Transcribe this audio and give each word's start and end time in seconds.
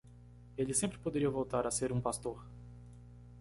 Ele 0.57 0.73
sempre 0.73 0.97
poderia 0.97 1.29
voltar 1.29 1.67
a 1.67 1.69
ser 1.69 1.91
um 1.91 2.01
pastor. 2.01 2.43